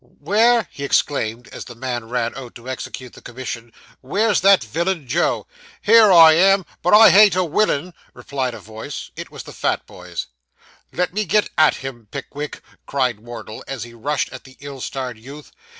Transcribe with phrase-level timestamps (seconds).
[0.03, 5.07] Where?' he exclaimed, as the man ran out to execute the commission 'where's that villain,
[5.07, 5.45] Joe?'
[5.79, 6.65] 'Here I am!
[6.81, 9.11] but I hain't a willin,' replied a voice.
[9.15, 10.25] It was the fat boy's.
[10.91, 15.19] 'Let me get at him, Pickwick,' cried Wardle, as he rushed at the ill starred
[15.19, 15.51] youth.